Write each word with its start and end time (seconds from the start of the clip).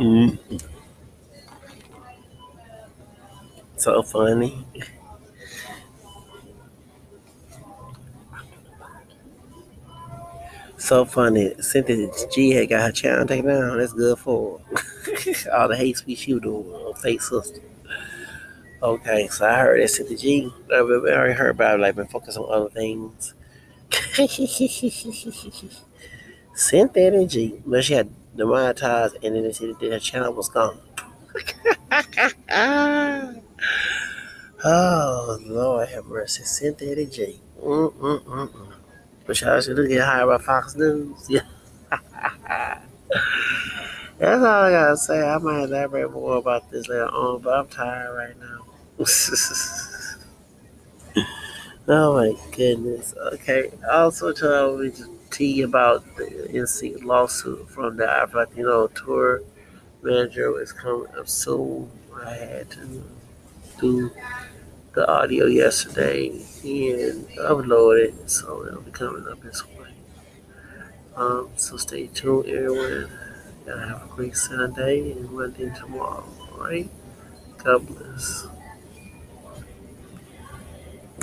Mm, 0.00 0.38
so 3.76 4.02
funny. 4.02 4.64
So 10.78 11.04
funny. 11.04 11.54
Cynthia 11.60 12.10
G 12.32 12.50
had 12.50 12.68
got 12.70 12.82
her 12.82 12.92
channel 12.92 13.26
taken 13.26 13.46
down. 13.46 13.78
That's 13.78 13.92
good 13.92 14.18
for. 14.18 14.60
All 15.52 15.68
the 15.68 15.76
hate 15.76 15.96
speech 15.98 16.26
you 16.26 16.40
do 16.40 16.54
on 16.56 16.94
fake 16.94 17.22
sister. 17.22 17.60
Okay, 18.82 19.28
so 19.28 19.46
I 19.46 19.58
heard 19.58 19.82
that 19.82 19.88
Cynthia 19.88 20.16
G. 20.16 20.52
I 20.72 20.76
already 20.76 21.34
heard 21.34 21.50
about 21.50 21.78
it, 21.78 21.82
like 21.82 21.96
been 21.96 22.06
focused 22.06 22.38
on 22.38 22.46
other 22.50 22.70
things. 22.70 23.34
Cynthia 26.54 27.26
G. 27.26 27.60
But 27.66 27.84
she 27.84 27.94
had 27.94 28.08
demonetized 28.36 29.16
and 29.22 29.34
then 29.34 29.42
they 29.44 29.52
said 29.52 29.74
that 29.80 29.92
her 29.92 29.98
channel 29.98 30.32
was 30.32 30.48
gone. 30.48 30.78
oh 34.64 35.38
Lord 35.46 35.88
have 35.88 36.06
mercy. 36.06 36.44
Cynthia 36.44 37.06
G. 37.06 37.40
Mm-mm-mm-mm. 37.62 38.72
But 39.26 39.40
y'all 39.40 39.60
should 39.60 39.88
get 39.88 40.02
hired 40.02 40.28
by 40.28 40.38
Fox 40.38 40.74
News. 40.74 41.26
Yeah. 41.28 41.42
That's 44.18 44.42
all 44.42 44.64
I 44.64 44.70
gotta 44.70 44.96
say. 44.96 45.22
I 45.22 45.38
might 45.38 45.64
elaborate 45.64 46.10
more 46.12 46.36
about 46.36 46.70
this 46.70 46.88
later 46.88 47.08
on, 47.08 47.40
but 47.42 47.58
I'm 47.58 47.68
tired 47.68 48.14
right 48.16 48.38
now. 48.38 48.66
oh 51.90 52.14
my 52.14 52.34
goodness. 52.56 53.14
Okay. 53.34 53.70
Also, 53.90 54.32
tell 54.32 54.78
me 54.78 54.92
about 55.62 56.04
the 56.16 56.24
NC 56.52 57.02
lawsuit 57.04 57.68
from 57.70 57.96
the 57.96 58.08
Afro 58.08 58.40
Latino 58.40 58.86
tour 58.88 59.42
manager 60.02 60.60
is 60.60 60.72
coming 60.72 61.08
up 61.18 61.28
soon. 61.28 61.90
I 62.14 62.34
had 62.34 62.70
to 62.72 63.04
do 63.80 64.10
the 64.94 65.08
audio 65.10 65.46
yesterday 65.46 66.28
and 66.64 67.28
upload 67.38 68.04
it, 68.06 68.30
so 68.30 68.66
it'll 68.66 68.82
be 68.82 68.92
coming 68.92 69.26
up 69.28 69.40
this 69.42 69.66
way. 69.68 69.94
Um, 71.16 71.50
so 71.56 71.76
stay 71.76 72.06
tuned, 72.08 72.46
everyone. 72.48 73.10
Gotta 73.66 73.86
have 73.88 74.04
a 74.04 74.14
great 74.14 74.36
Sunday 74.36 75.12
and 75.12 75.30
Monday 75.30 75.72
tomorrow. 75.78 76.24
All 76.52 76.58
right. 76.64 76.88
God 77.64 77.86
bless. 77.86 78.46